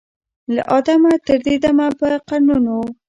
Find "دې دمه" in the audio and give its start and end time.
1.45-1.87